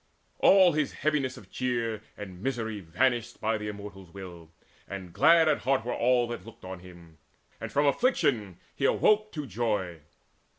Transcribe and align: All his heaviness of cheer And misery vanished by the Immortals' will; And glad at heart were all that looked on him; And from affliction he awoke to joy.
All 0.39 0.71
his 0.71 0.93
heaviness 0.93 1.37
of 1.37 1.51
cheer 1.51 2.01
And 2.17 2.41
misery 2.41 2.79
vanished 2.79 3.39
by 3.39 3.59
the 3.59 3.67
Immortals' 3.67 4.11
will; 4.11 4.49
And 4.87 5.13
glad 5.13 5.47
at 5.47 5.59
heart 5.59 5.85
were 5.85 5.93
all 5.93 6.27
that 6.29 6.43
looked 6.43 6.65
on 6.65 6.79
him; 6.79 7.19
And 7.59 7.71
from 7.71 7.85
affliction 7.85 8.57
he 8.75 8.85
awoke 8.85 9.31
to 9.33 9.45
joy. 9.45 9.99